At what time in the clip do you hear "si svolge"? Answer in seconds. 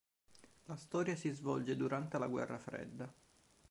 1.15-1.75